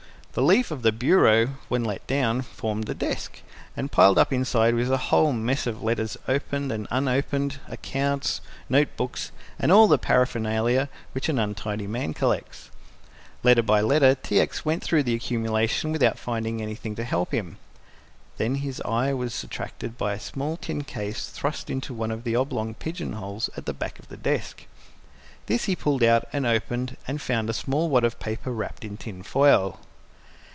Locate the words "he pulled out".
25.65-26.23